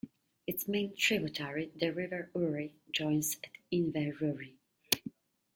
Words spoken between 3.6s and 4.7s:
Inverurie.